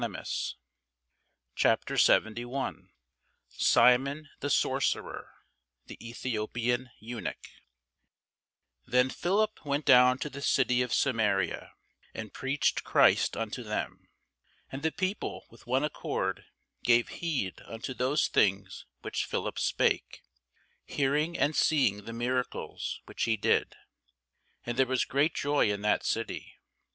[1.53, 2.89] CHAPTER 71
[3.49, 5.29] SIMON THE SORCERER
[5.85, 10.91] THE ETHIOPIAN EUNUCH [Sidenote: The Acts 8] THEN Philip went down to the city of
[10.91, 11.73] Samaria,
[12.15, 14.09] and preached Christ unto them.
[14.71, 16.45] And the people with one accord
[16.83, 20.23] gave heed unto those things which Philip spake,
[20.83, 23.75] hearing and seeing the miracles which he did.
[24.65, 26.55] And there was great joy in that city.